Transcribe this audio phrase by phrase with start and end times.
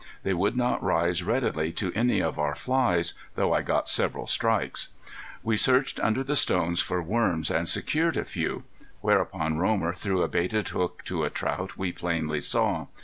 [0.23, 4.87] They would not rise readily to any of our flies, though I got several strikes.
[5.43, 8.63] We searched under the stones for worms and secured a few.
[9.01, 12.87] Whereupon Romer threw a baited hook to a trout we plainly saw.